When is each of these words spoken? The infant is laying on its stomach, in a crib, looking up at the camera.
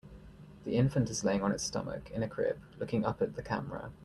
The 0.65 0.77
infant 0.77 1.11
is 1.11 1.23
laying 1.23 1.43
on 1.43 1.51
its 1.51 1.63
stomach, 1.63 2.09
in 2.09 2.23
a 2.23 2.27
crib, 2.27 2.57
looking 2.79 3.05
up 3.05 3.21
at 3.21 3.35
the 3.35 3.43
camera. 3.43 3.91